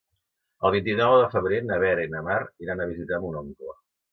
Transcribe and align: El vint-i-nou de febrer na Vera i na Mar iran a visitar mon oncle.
El 0.69 0.73
vint-i-nou 0.75 1.17
de 1.25 1.27
febrer 1.35 1.61
na 1.67 1.79
Vera 1.83 2.07
i 2.07 2.11
na 2.17 2.25
Mar 2.31 2.41
iran 2.67 2.85
a 2.87 2.89
visitar 2.95 3.25
mon 3.27 3.41
oncle. 3.45 3.79